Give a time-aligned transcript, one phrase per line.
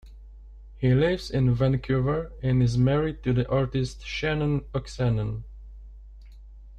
[0.79, 5.43] He lives in Vancouver and is married to the artist Shannon Oksanen.